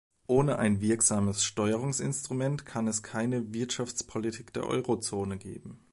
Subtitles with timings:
[0.25, 5.79] Ohne ein wirksames Steuerungsinstrument kann es keine Wirtschaftspolitik der Eurozone geben.